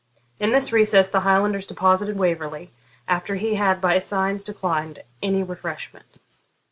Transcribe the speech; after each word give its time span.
In 0.39 0.49
this 0.49 0.73
recess 0.73 1.09
the 1.09 1.19
Highlanders 1.19 1.67
deposited 1.67 2.17
Waverley, 2.17 2.73
after 3.07 3.35
he 3.35 3.53
had 3.53 3.79
by 3.79 3.99
signs 3.99 4.43
declined 4.43 5.03
any 5.21 5.43
refreshment. 5.43 6.17